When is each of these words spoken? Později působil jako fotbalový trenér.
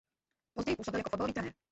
Později 0.53 0.75
působil 0.75 0.99
jako 0.99 1.09
fotbalový 1.09 1.33
trenér. 1.33 1.53